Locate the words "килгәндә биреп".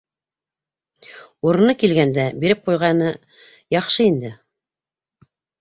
1.83-2.65